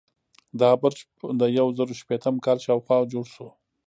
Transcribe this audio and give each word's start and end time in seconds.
دا 0.61 0.71
برج 0.81 0.97
د 1.39 1.41
یو 1.57 1.67
زرو 1.77 1.93
شپیتم 2.01 2.35
کال 2.45 2.57
شاوخوا 2.65 2.97
جوړ 3.13 3.25
شو. 3.33 3.47